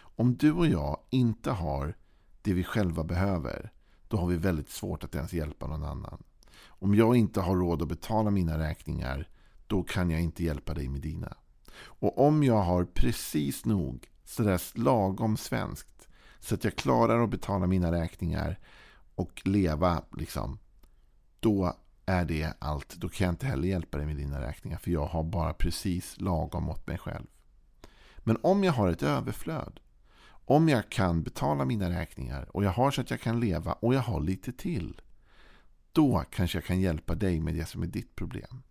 om 0.00 0.34
du 0.34 0.52
och 0.52 0.66
jag 0.66 1.00
inte 1.10 1.50
har 1.50 1.96
det 2.48 2.54
vi 2.54 2.64
själva 2.64 3.04
behöver, 3.04 3.72
då 4.08 4.16
har 4.16 4.26
vi 4.26 4.36
väldigt 4.36 4.70
svårt 4.70 5.04
att 5.04 5.14
ens 5.14 5.32
hjälpa 5.32 5.66
någon 5.66 5.84
annan. 5.84 6.22
Om 6.66 6.94
jag 6.94 7.16
inte 7.16 7.40
har 7.40 7.56
råd 7.56 7.82
att 7.82 7.88
betala 7.88 8.30
mina 8.30 8.58
räkningar, 8.58 9.28
då 9.66 9.82
kan 9.82 10.10
jag 10.10 10.20
inte 10.20 10.44
hjälpa 10.44 10.74
dig 10.74 10.88
med 10.88 11.00
dina. 11.00 11.36
Och 11.80 12.26
om 12.26 12.44
jag 12.44 12.62
har 12.62 12.84
precis 12.84 13.64
nog, 13.64 14.06
sådär 14.24 14.60
lagom 14.74 15.36
svenskt, 15.36 16.08
så 16.38 16.54
att 16.54 16.64
jag 16.64 16.76
klarar 16.76 17.24
att 17.24 17.30
betala 17.30 17.66
mina 17.66 17.92
räkningar 17.92 18.58
och 19.14 19.42
leva, 19.44 20.02
liksom, 20.16 20.58
då 21.40 21.76
är 22.06 22.24
det 22.24 22.52
allt. 22.58 22.94
Då 22.96 23.08
kan 23.08 23.24
jag 23.24 23.32
inte 23.32 23.46
heller 23.46 23.68
hjälpa 23.68 23.98
dig 23.98 24.06
med 24.06 24.16
dina 24.16 24.40
räkningar, 24.40 24.78
för 24.78 24.90
jag 24.90 25.06
har 25.06 25.24
bara 25.24 25.52
precis 25.52 26.20
lagom 26.20 26.68
åt 26.68 26.86
mig 26.86 26.98
själv. 26.98 27.26
Men 28.18 28.38
om 28.42 28.64
jag 28.64 28.72
har 28.72 28.88
ett 28.88 29.02
överflöd, 29.02 29.80
om 30.48 30.68
jag 30.68 30.90
kan 30.90 31.22
betala 31.22 31.64
mina 31.64 31.90
räkningar 31.90 32.56
och 32.56 32.64
jag 32.64 32.70
har 32.70 32.90
så 32.90 33.00
att 33.00 33.10
jag 33.10 33.20
kan 33.20 33.40
leva 33.40 33.72
och 33.72 33.94
jag 33.94 34.00
har 34.00 34.20
lite 34.20 34.52
till. 34.52 35.00
Då 35.92 36.24
kanske 36.30 36.58
jag 36.58 36.64
kan 36.64 36.80
hjälpa 36.80 37.14
dig 37.14 37.40
med 37.40 37.54
det 37.54 37.68
som 37.68 37.82
är 37.82 37.86
ditt 37.86 38.14
problem. 38.16 38.62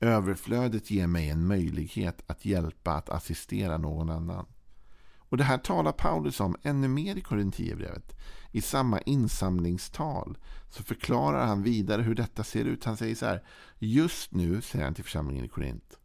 Överflödet 0.00 0.90
ger 0.90 1.06
mig 1.06 1.30
en 1.30 1.46
möjlighet 1.46 2.22
att 2.26 2.44
hjälpa, 2.44 2.92
att 2.92 3.10
assistera 3.10 3.78
någon 3.78 4.10
annan. 4.10 4.46
Och 5.18 5.36
Det 5.36 5.44
här 5.44 5.58
talar 5.58 5.92
Paulus 5.92 6.40
om 6.40 6.56
ännu 6.62 6.88
mer 6.88 7.16
i 7.16 7.20
Korinthierbrevet. 7.20 8.12
I 8.50 8.60
samma 8.60 9.00
insamlingstal 9.00 10.38
så 10.70 10.82
förklarar 10.82 11.46
han 11.46 11.62
vidare 11.62 12.02
hur 12.02 12.14
detta 12.14 12.44
ser 12.44 12.64
ut. 12.64 12.84
Han 12.84 12.96
säger 12.96 13.14
så 13.14 13.26
här. 13.26 13.44
Just 13.78 14.32
nu, 14.32 14.62
säger 14.62 14.84
han 14.84 14.94
till 14.94 15.04
församlingen 15.04 15.44
i 15.44 15.48
Korint, 15.48 15.98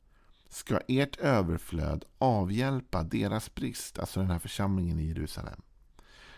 ska 0.49 0.79
ert 0.87 1.17
överflöd 1.17 2.05
avhjälpa 2.17 3.03
deras 3.03 3.55
brist, 3.55 3.99
alltså 3.99 4.19
den 4.19 4.31
här 4.31 4.39
församlingen 4.39 4.99
i 4.99 5.07
Jerusalem. 5.07 5.61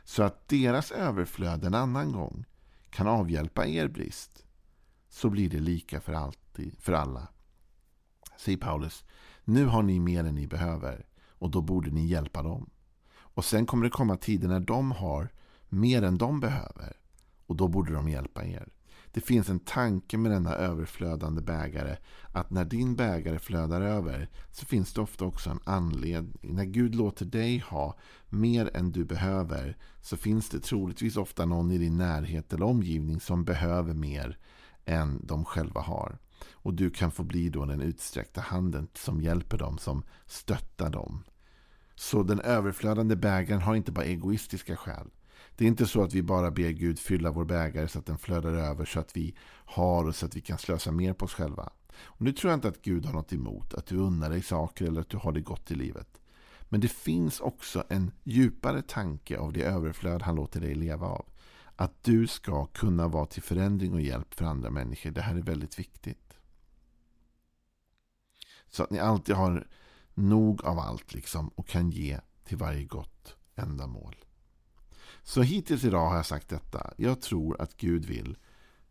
Så 0.03 0.23
att 0.23 0.47
deras 0.47 0.91
överflöd 0.91 1.63
en 1.63 1.73
annan 1.73 2.11
gång 2.11 2.45
kan 2.89 3.07
avhjälpa 3.07 3.67
er 3.67 3.87
brist. 3.87 4.45
Så 5.09 5.29
blir 5.29 5.49
det 5.49 5.59
lika 5.59 6.01
för 6.01 6.13
alltid, 6.13 6.77
för 6.79 6.93
alla. 6.93 7.27
Säger 8.37 8.57
Paulus, 8.57 9.03
nu 9.43 9.65
har 9.65 9.83
ni 9.83 9.99
mer 9.99 10.23
än 10.23 10.35
ni 10.35 10.47
behöver 10.47 11.05
och 11.27 11.51
då 11.51 11.61
borde 11.61 11.91
ni 11.91 12.05
hjälpa 12.05 12.43
dem. 12.43 12.69
Och 13.11 13.45
sen 13.45 13.65
kommer 13.65 13.83
det 13.83 13.89
komma 13.89 14.15
tider 14.15 14.47
när 14.47 14.59
de 14.59 14.91
har 14.91 15.29
mer 15.69 16.03
än 16.03 16.17
de 16.17 16.39
behöver 16.39 16.97
och 17.45 17.55
då 17.55 17.67
borde 17.67 17.93
de 17.93 18.09
hjälpa 18.09 18.45
er. 18.45 18.69
Det 19.11 19.21
finns 19.21 19.49
en 19.49 19.59
tanke 19.59 20.17
med 20.17 20.31
denna 20.31 20.53
överflödande 20.55 21.41
bägare. 21.41 21.97
Att 22.31 22.49
när 22.49 22.65
din 22.65 22.95
bägare 22.95 23.39
flödar 23.39 23.81
över 23.81 24.29
så 24.51 24.65
finns 24.65 24.93
det 24.93 25.01
ofta 25.01 25.25
också 25.25 25.49
en 25.49 25.59
anledning. 25.63 26.37
När 26.41 26.65
Gud 26.65 26.95
låter 26.95 27.25
dig 27.25 27.57
ha 27.57 27.97
mer 28.29 28.71
än 28.73 28.91
du 28.91 29.05
behöver 29.05 29.77
så 30.01 30.17
finns 30.17 30.49
det 30.49 30.59
troligtvis 30.59 31.17
ofta 31.17 31.45
någon 31.45 31.71
i 31.71 31.77
din 31.77 31.97
närhet 31.97 32.53
eller 32.53 32.65
omgivning 32.65 33.19
som 33.19 33.45
behöver 33.45 33.93
mer 33.93 34.37
än 34.85 35.25
de 35.25 35.45
själva 35.45 35.81
har. 35.81 36.17
Och 36.51 36.73
du 36.73 36.89
kan 36.89 37.11
få 37.11 37.23
bli 37.23 37.49
då 37.49 37.65
den 37.65 37.81
utsträckta 37.81 38.41
handen 38.41 38.87
som 38.93 39.21
hjälper 39.21 39.57
dem, 39.57 39.77
som 39.77 40.03
stöttar 40.25 40.89
dem. 40.89 41.23
Så 41.95 42.23
den 42.23 42.39
överflödande 42.39 43.15
bägaren 43.15 43.61
har 43.61 43.75
inte 43.75 43.91
bara 43.91 44.05
egoistiska 44.05 44.75
skäl. 44.75 45.09
Det 45.59 45.65
är 45.65 45.67
inte 45.67 45.87
så 45.87 46.03
att 46.03 46.13
vi 46.13 46.23
bara 46.23 46.51
ber 46.51 46.69
Gud 46.69 46.99
fylla 46.99 47.31
vår 47.31 47.45
bägare 47.45 47.87
så 47.87 47.99
att 47.99 48.05
den 48.05 48.17
flödar 48.17 48.53
över 48.53 48.85
så 48.85 48.99
att 48.99 49.17
vi 49.17 49.35
har 49.65 50.07
och 50.07 50.15
så 50.15 50.25
att 50.25 50.35
vi 50.35 50.41
kan 50.41 50.57
slösa 50.57 50.91
mer 50.91 51.13
på 51.13 51.25
oss 51.25 51.33
själva. 51.33 51.69
Och 51.95 52.21
nu 52.21 52.33
tror 52.33 52.51
jag 52.51 52.57
inte 52.57 52.67
att 52.67 52.81
Gud 52.81 53.05
har 53.05 53.13
något 53.13 53.33
emot 53.33 53.73
att 53.73 53.85
du 53.85 53.97
unnar 53.97 54.29
dig 54.29 54.41
saker 54.41 54.85
eller 54.85 55.01
att 55.01 55.09
du 55.09 55.17
har 55.17 55.31
det 55.31 55.41
gott 55.41 55.71
i 55.71 55.75
livet. 55.75 56.21
Men 56.69 56.81
det 56.81 56.87
finns 56.87 57.39
också 57.39 57.83
en 57.89 58.11
djupare 58.23 58.81
tanke 58.81 59.37
av 59.37 59.53
det 59.53 59.63
överflöd 59.63 60.21
han 60.21 60.35
låter 60.35 60.61
dig 60.61 60.75
leva 60.75 61.07
av. 61.07 61.25
Att 61.75 62.03
du 62.03 62.27
ska 62.27 62.65
kunna 62.65 63.07
vara 63.07 63.25
till 63.25 63.43
förändring 63.43 63.93
och 63.93 64.01
hjälp 64.01 64.33
för 64.33 64.45
andra 64.45 64.69
människor. 64.69 65.11
Det 65.11 65.21
här 65.21 65.35
är 65.35 65.41
väldigt 65.41 65.79
viktigt. 65.79 66.33
Så 68.69 68.83
att 68.83 68.89
ni 68.89 68.99
alltid 68.99 69.35
har 69.35 69.67
nog 70.13 70.65
av 70.65 70.79
allt 70.79 71.13
liksom 71.13 71.47
och 71.49 71.67
kan 71.67 71.89
ge 71.89 72.19
till 72.43 72.57
varje 72.57 72.83
gott 72.83 73.35
ändamål. 73.55 74.15
Så 75.29 75.41
hittills 75.41 75.83
idag 75.83 76.09
har 76.09 76.15
jag 76.15 76.25
sagt 76.25 76.49
detta. 76.49 76.93
Jag 76.97 77.21
tror 77.21 77.61
att 77.61 77.77
Gud 77.77 78.05
vill 78.05 78.37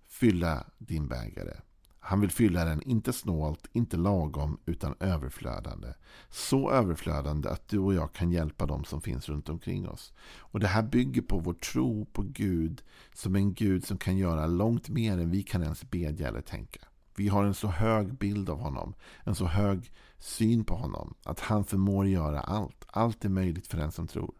fylla 0.08 0.64
din 0.78 1.08
bägare. 1.08 1.56
Han 2.00 2.20
vill 2.20 2.30
fylla 2.30 2.64
den 2.64 2.82
inte 2.82 3.12
snålt, 3.12 3.66
inte 3.72 3.96
lagom, 3.96 4.60
utan 4.66 4.94
överflödande. 5.00 5.88
Så 6.28 6.70
överflödande 6.70 7.48
att 7.48 7.68
du 7.68 7.78
och 7.78 7.94
jag 7.94 8.12
kan 8.12 8.30
hjälpa 8.30 8.66
dem 8.66 8.84
som 8.84 9.00
finns 9.00 9.28
runt 9.28 9.48
omkring 9.48 9.88
oss. 9.88 10.12
Och 10.38 10.60
Det 10.60 10.66
här 10.66 10.82
bygger 10.82 11.22
på 11.22 11.38
vår 11.38 11.54
tro 11.54 12.04
på 12.04 12.22
Gud 12.22 12.82
som 13.14 13.36
en 13.36 13.54
Gud 13.54 13.84
som 13.84 13.98
kan 13.98 14.16
göra 14.16 14.46
långt 14.46 14.88
mer 14.88 15.12
än 15.12 15.30
vi 15.30 15.42
kan 15.42 15.62
ens 15.62 15.90
bedja 15.90 16.28
eller 16.28 16.40
tänka. 16.40 16.80
Vi 17.16 17.28
har 17.28 17.44
en 17.44 17.54
så 17.54 17.68
hög 17.68 18.14
bild 18.14 18.50
av 18.50 18.58
honom, 18.58 18.94
en 19.24 19.34
så 19.34 19.46
hög 19.46 19.92
syn 20.18 20.64
på 20.64 20.74
honom, 20.74 21.14
att 21.24 21.40
han 21.40 21.64
förmår 21.64 22.06
göra 22.06 22.40
allt. 22.40 22.84
Allt 22.86 23.24
är 23.24 23.28
möjligt 23.28 23.66
för 23.66 23.78
den 23.78 23.92
som 23.92 24.06
tror. 24.06 24.37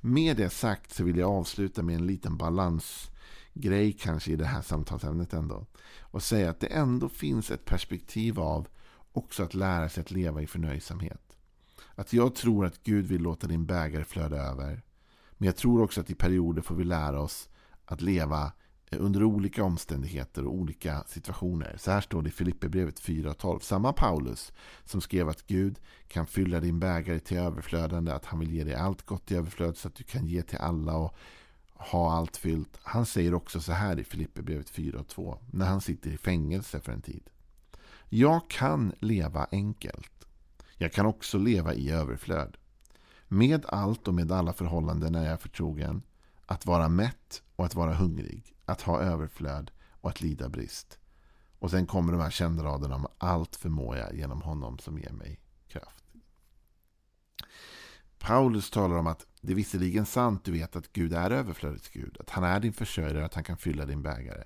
Med 0.00 0.36
det 0.36 0.50
sagt 0.50 0.94
så 0.94 1.04
vill 1.04 1.18
jag 1.18 1.30
avsluta 1.30 1.82
med 1.82 1.94
en 1.94 2.06
liten 2.06 2.36
balansgrej 2.36 3.92
kanske 3.92 4.32
i 4.32 4.36
det 4.36 4.44
här 4.46 4.62
samtalsämnet 4.62 5.32
ändå. 5.32 5.66
Och 6.00 6.22
säga 6.22 6.50
att 6.50 6.60
det 6.60 6.66
ändå 6.66 7.08
finns 7.08 7.50
ett 7.50 7.64
perspektiv 7.64 8.40
av 8.40 8.68
också 9.12 9.42
att 9.42 9.54
lära 9.54 9.88
sig 9.88 10.00
att 10.00 10.10
leva 10.10 10.42
i 10.42 10.46
förnöjsamhet. 10.46 11.36
Att 11.94 12.12
jag 12.12 12.34
tror 12.34 12.66
att 12.66 12.82
Gud 12.82 13.06
vill 13.06 13.22
låta 13.22 13.46
din 13.46 13.66
bägare 13.66 14.04
flöda 14.04 14.36
över. 14.36 14.82
Men 15.32 15.46
jag 15.46 15.56
tror 15.56 15.82
också 15.82 16.00
att 16.00 16.10
i 16.10 16.14
perioder 16.14 16.62
får 16.62 16.74
vi 16.74 16.84
lära 16.84 17.20
oss 17.20 17.48
att 17.84 18.00
leva 18.00 18.52
under 18.98 19.24
olika 19.24 19.64
omständigheter 19.64 20.46
och 20.46 20.54
olika 20.54 21.04
situationer. 21.06 21.76
Så 21.78 21.90
här 21.90 22.00
står 22.00 22.22
det 22.22 22.28
i 22.28 22.32
Filipperbrevet 22.32 23.00
4.12. 23.00 23.58
Samma 23.58 23.92
Paulus 23.92 24.52
som 24.84 25.00
skrev 25.00 25.28
att 25.28 25.46
Gud 25.46 25.78
kan 26.08 26.26
fylla 26.26 26.60
din 26.60 26.78
bägare 26.78 27.18
till 27.18 27.38
överflödande, 27.38 28.12
att 28.12 28.24
han 28.24 28.40
vill 28.40 28.54
ge 28.54 28.64
dig 28.64 28.74
allt 28.74 29.06
gott 29.06 29.30
i 29.30 29.36
överflöd 29.36 29.76
så 29.76 29.88
att 29.88 29.94
du 29.94 30.04
kan 30.04 30.26
ge 30.26 30.42
till 30.42 30.58
alla 30.58 30.96
och 30.96 31.16
ha 31.74 32.12
allt 32.12 32.36
fyllt. 32.36 32.78
Han 32.82 33.06
säger 33.06 33.34
också 33.34 33.60
så 33.60 33.72
här 33.72 34.00
i 34.00 34.04
Filipperbrevet 34.04 34.70
4.2 34.70 35.38
när 35.50 35.66
han 35.66 35.80
sitter 35.80 36.10
i 36.10 36.16
fängelse 36.16 36.80
för 36.80 36.92
en 36.92 37.02
tid. 37.02 37.30
Jag 38.08 38.50
kan 38.50 38.92
leva 39.00 39.46
enkelt. 39.50 40.26
Jag 40.76 40.92
kan 40.92 41.06
också 41.06 41.38
leva 41.38 41.74
i 41.74 41.90
överflöd. 41.90 42.56
Med 43.28 43.66
allt 43.68 44.08
och 44.08 44.14
med 44.14 44.32
alla 44.32 44.52
förhållanden 44.52 45.14
är 45.14 45.30
jag 45.30 45.40
förtrogen 45.40 46.02
att 46.46 46.66
vara 46.66 46.88
mätt 46.88 47.42
och 47.56 47.64
att 47.64 47.74
vara 47.74 47.94
hungrig, 47.94 48.53
att 48.64 48.80
ha 48.80 49.00
överflöd 49.00 49.70
och 50.00 50.10
att 50.10 50.20
lida 50.20 50.48
brist. 50.48 50.98
Och 51.58 51.70
sen 51.70 51.86
kommer 51.86 52.12
de 52.12 52.20
här 52.20 52.30
kända 52.30 52.64
raderna 52.64 52.94
om 52.94 53.06
allt 53.18 53.56
förmår 53.56 53.96
jag 53.96 54.14
genom 54.14 54.42
honom 54.42 54.78
som 54.78 54.98
ger 54.98 55.12
mig 55.12 55.40
kraft. 55.68 56.04
Paulus 58.18 58.70
talar 58.70 58.96
om 58.96 59.06
att 59.06 59.26
det 59.40 59.52
är 59.52 59.56
visserligen 59.56 60.06
sant, 60.06 60.44
du 60.44 60.52
vet 60.52 60.76
att 60.76 60.92
Gud 60.92 61.12
är 61.12 61.30
överflödets 61.30 61.88
Gud, 61.88 62.16
att 62.20 62.30
han 62.30 62.44
är 62.44 62.60
din 62.60 62.72
försörjare, 62.72 63.24
att 63.24 63.34
han 63.34 63.44
kan 63.44 63.56
fylla 63.56 63.86
din 63.86 64.02
bägare. 64.02 64.44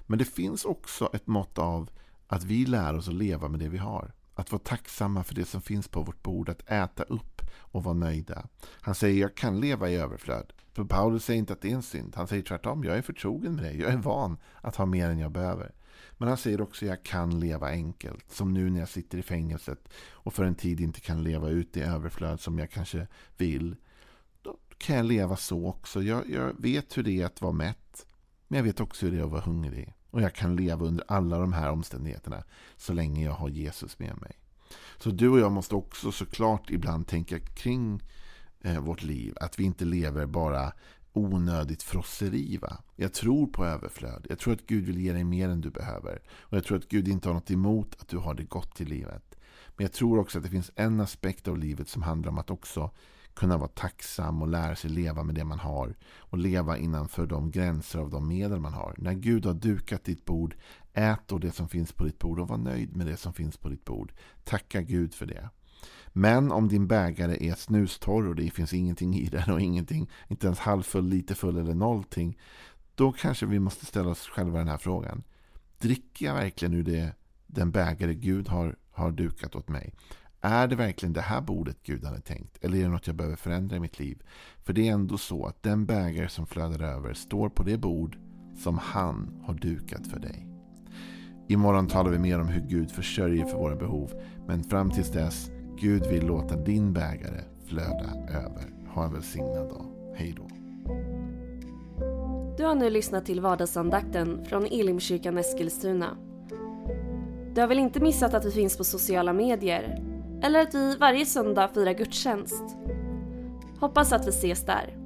Men 0.00 0.18
det 0.18 0.24
finns 0.24 0.64
också 0.64 1.10
ett 1.12 1.26
mått 1.26 1.58
av 1.58 1.90
att 2.26 2.44
vi 2.44 2.66
lär 2.66 2.96
oss 2.96 3.08
att 3.08 3.14
leva 3.14 3.48
med 3.48 3.60
det 3.60 3.68
vi 3.68 3.78
har. 3.78 4.12
Att 4.40 4.52
vara 4.52 4.62
tacksamma 4.64 5.24
för 5.24 5.34
det 5.34 5.44
som 5.44 5.62
finns 5.62 5.88
på 5.88 6.02
vårt 6.02 6.22
bord, 6.22 6.48
att 6.48 6.70
äta 6.70 7.02
upp 7.02 7.42
och 7.58 7.84
vara 7.84 7.94
nöjda. 7.94 8.46
Han 8.80 8.94
säger 8.94 9.20
jag 9.20 9.34
kan 9.34 9.60
leva 9.60 9.90
i 9.90 9.96
överflöd. 9.96 10.52
För 10.72 10.84
Paulus 10.84 11.24
säger 11.24 11.38
inte 11.38 11.52
att 11.52 11.60
det 11.60 11.70
är 11.70 11.74
en 11.74 11.82
synd. 11.82 12.16
Han 12.16 12.28
säger 12.28 12.42
tvärtom, 12.42 12.84
jag 12.84 12.98
är 12.98 13.02
förtrogen 13.02 13.54
med 13.54 13.64
det. 13.64 13.72
Jag 13.72 13.92
är 13.92 13.96
van 13.96 14.38
att 14.60 14.76
ha 14.76 14.86
mer 14.86 15.10
än 15.10 15.18
jag 15.18 15.30
behöver. 15.30 15.72
Men 16.12 16.28
han 16.28 16.36
säger 16.36 16.60
också 16.60 16.86
jag 16.86 17.02
kan 17.02 17.40
leva 17.40 17.68
enkelt. 17.68 18.30
Som 18.30 18.54
nu 18.54 18.70
när 18.70 18.80
jag 18.80 18.88
sitter 18.88 19.18
i 19.18 19.22
fängelset 19.22 19.88
och 20.10 20.34
för 20.34 20.44
en 20.44 20.54
tid 20.54 20.80
inte 20.80 21.00
kan 21.00 21.22
leva 21.22 21.48
ut 21.48 21.76
i 21.76 21.80
överflöd 21.80 22.40
som 22.40 22.58
jag 22.58 22.70
kanske 22.70 23.06
vill. 23.36 23.76
Då 24.42 24.56
kan 24.78 24.96
jag 24.96 25.06
leva 25.06 25.36
så 25.36 25.66
också. 25.66 26.02
Jag, 26.02 26.30
jag 26.30 26.60
vet 26.60 26.98
hur 26.98 27.02
det 27.02 27.20
är 27.22 27.26
att 27.26 27.40
vara 27.40 27.52
mätt. 27.52 28.06
Men 28.48 28.56
jag 28.56 28.64
vet 28.64 28.80
också 28.80 29.06
hur 29.06 29.12
det 29.12 29.18
är 29.18 29.24
att 29.24 29.30
vara 29.30 29.40
hungrig. 29.40 29.94
Och 30.10 30.22
jag 30.22 30.34
kan 30.34 30.56
leva 30.56 30.86
under 30.86 31.04
alla 31.08 31.38
de 31.38 31.52
här 31.52 31.70
omständigheterna 31.70 32.44
så 32.76 32.92
länge 32.92 33.24
jag 33.24 33.32
har 33.32 33.48
Jesus 33.48 33.98
med 33.98 34.20
mig. 34.20 34.32
Så 34.98 35.10
du 35.10 35.28
och 35.28 35.38
jag 35.38 35.52
måste 35.52 35.74
också 35.74 36.12
såklart 36.12 36.70
ibland 36.70 37.06
tänka 37.06 37.38
kring 37.38 38.02
eh, 38.60 38.80
vårt 38.80 39.02
liv. 39.02 39.34
Att 39.40 39.58
vi 39.58 39.64
inte 39.64 39.84
lever 39.84 40.26
bara 40.26 40.72
onödigt 41.12 41.82
frosseri. 41.82 42.56
Va? 42.56 42.78
Jag 42.96 43.12
tror 43.12 43.46
på 43.46 43.64
överflöd. 43.64 44.26
Jag 44.28 44.38
tror 44.38 44.54
att 44.54 44.66
Gud 44.66 44.84
vill 44.84 45.00
ge 45.00 45.12
dig 45.12 45.24
mer 45.24 45.48
än 45.48 45.60
du 45.60 45.70
behöver. 45.70 46.22
Och 46.40 46.56
jag 46.56 46.64
tror 46.64 46.78
att 46.78 46.88
Gud 46.88 47.08
inte 47.08 47.28
har 47.28 47.34
något 47.34 47.50
emot 47.50 47.96
att 48.00 48.08
du 48.08 48.16
har 48.18 48.34
det 48.34 48.44
gott 48.44 48.80
i 48.80 48.84
livet. 48.84 49.36
Men 49.76 49.84
jag 49.84 49.92
tror 49.92 50.18
också 50.18 50.38
att 50.38 50.44
det 50.44 50.50
finns 50.50 50.70
en 50.74 51.00
aspekt 51.00 51.48
av 51.48 51.58
livet 51.58 51.88
som 51.88 52.02
handlar 52.02 52.32
om 52.32 52.38
att 52.38 52.50
också 52.50 52.90
kunna 53.40 53.58
vara 53.58 53.68
tacksam 53.68 54.42
och 54.42 54.48
lära 54.48 54.76
sig 54.76 54.90
leva 54.90 55.22
med 55.22 55.34
det 55.34 55.44
man 55.44 55.58
har. 55.58 55.96
Och 56.18 56.38
leva 56.38 56.78
innanför 56.78 57.26
de 57.26 57.50
gränser 57.50 57.98
av 57.98 58.10
de 58.10 58.28
medel 58.28 58.60
man 58.60 58.72
har. 58.72 58.94
När 58.98 59.12
Gud 59.12 59.46
har 59.46 59.54
dukat 59.54 60.04
ditt 60.04 60.24
bord, 60.24 60.54
ät 60.92 61.20
då 61.26 61.38
det 61.38 61.50
som 61.50 61.68
finns 61.68 61.92
på 61.92 62.04
ditt 62.04 62.18
bord 62.18 62.38
och 62.38 62.48
var 62.48 62.56
nöjd 62.56 62.96
med 62.96 63.06
det 63.06 63.16
som 63.16 63.32
finns 63.32 63.56
på 63.56 63.68
ditt 63.68 63.84
bord. 63.84 64.12
Tacka 64.44 64.82
Gud 64.82 65.14
för 65.14 65.26
det. 65.26 65.48
Men 66.08 66.52
om 66.52 66.68
din 66.68 66.86
bägare 66.86 67.46
är 67.48 67.54
snustorr 67.54 68.28
och 68.28 68.34
det 68.34 68.50
finns 68.50 68.72
ingenting 68.72 69.14
i 69.14 69.26
den 69.26 69.50
och 69.52 69.60
ingenting, 69.60 70.10
inte 70.28 70.46
ens 70.46 70.58
halvfull, 70.58 71.08
lite 71.08 71.34
full 71.34 71.58
eller 71.58 71.74
någonting. 71.74 72.38
Då 72.94 73.12
kanske 73.12 73.46
vi 73.46 73.58
måste 73.58 73.86
ställa 73.86 74.10
oss 74.10 74.26
själva 74.26 74.58
den 74.58 74.68
här 74.68 74.78
frågan. 74.78 75.22
Dricker 75.78 76.26
jag 76.26 76.34
verkligen 76.34 76.74
ur 76.74 76.82
det, 76.82 77.14
den 77.46 77.70
bägare 77.70 78.14
Gud 78.14 78.48
har, 78.48 78.76
har 78.90 79.10
dukat 79.10 79.56
åt 79.56 79.68
mig? 79.68 79.94
Är 80.40 80.68
det 80.68 80.76
verkligen 80.76 81.12
det 81.12 81.20
här 81.20 81.40
bordet 81.40 81.76
Gud 81.82 82.04
hade 82.04 82.20
tänkt? 82.20 82.64
Eller 82.64 82.78
är 82.78 82.82
det 82.82 82.88
något 82.88 83.06
jag 83.06 83.16
behöver 83.16 83.36
förändra 83.36 83.76
i 83.76 83.80
mitt 83.80 83.98
liv? 83.98 84.22
För 84.64 84.72
det 84.72 84.88
är 84.88 84.92
ändå 84.92 85.18
så 85.18 85.46
att 85.46 85.62
den 85.62 85.86
bägare 85.86 86.28
som 86.28 86.46
flödar 86.46 86.82
över 86.82 87.14
står 87.14 87.48
på 87.48 87.62
det 87.62 87.78
bord 87.78 88.16
som 88.56 88.78
han 88.78 89.42
har 89.46 89.54
dukat 89.54 90.06
för 90.06 90.18
dig. 90.18 90.46
Imorgon 91.48 91.86
talar 91.86 92.10
vi 92.10 92.18
mer 92.18 92.40
om 92.40 92.48
hur 92.48 92.60
Gud 92.68 92.90
försörjer 92.90 93.44
för 93.44 93.58
våra 93.58 93.76
behov. 93.76 94.10
Men 94.46 94.64
fram 94.64 94.90
tills 94.90 95.12
dess, 95.12 95.50
Gud 95.80 96.06
vill 96.06 96.26
låta 96.26 96.56
din 96.56 96.92
bägare 96.92 97.40
flöda 97.66 98.10
över. 98.28 98.64
Ha 98.94 99.04
en 99.04 99.12
välsignad 99.12 99.68
dag. 99.68 99.86
Hej 100.16 100.34
då. 100.36 100.48
Du 102.56 102.64
har 102.64 102.74
nu 102.74 102.90
lyssnat 102.90 103.26
till 103.26 103.40
vardagsandakten 103.40 104.44
från 104.44 104.66
Elimkyrkan 104.66 105.38
Eskilstuna. 105.38 106.16
Du 107.54 107.60
har 107.60 107.68
väl 107.68 107.78
inte 107.78 108.00
missat 108.00 108.34
att 108.34 108.44
vi 108.44 108.50
finns 108.50 108.76
på 108.76 108.84
sociala 108.84 109.32
medier? 109.32 110.09
Eller 110.42 110.60
att 110.60 110.74
vi 110.74 110.96
varje 110.96 111.26
söndag 111.26 111.68
firar 111.74 111.92
gudstjänst? 111.92 112.64
Hoppas 113.80 114.12
att 114.12 114.26
vi 114.26 114.30
ses 114.30 114.66
där. 114.66 114.96